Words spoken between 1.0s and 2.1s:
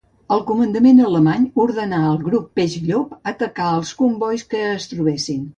alemany ordenà